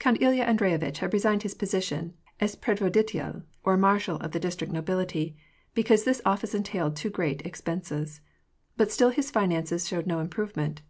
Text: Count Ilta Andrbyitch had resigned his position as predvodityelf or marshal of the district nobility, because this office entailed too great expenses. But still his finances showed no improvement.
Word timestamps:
Count 0.00 0.18
Ilta 0.20 0.44
Andrbyitch 0.44 0.96
had 0.98 1.12
resigned 1.12 1.44
his 1.44 1.54
position 1.54 2.12
as 2.40 2.56
predvodityelf 2.56 3.44
or 3.62 3.76
marshal 3.76 4.16
of 4.16 4.32
the 4.32 4.40
district 4.40 4.72
nobility, 4.72 5.36
because 5.72 6.02
this 6.02 6.20
office 6.24 6.52
entailed 6.52 6.96
too 6.96 7.10
great 7.10 7.46
expenses. 7.46 8.20
But 8.76 8.90
still 8.90 9.10
his 9.10 9.30
finances 9.30 9.86
showed 9.86 10.08
no 10.08 10.18
improvement. 10.18 10.82